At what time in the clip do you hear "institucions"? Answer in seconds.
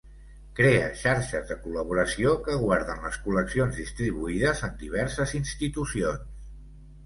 5.45-6.29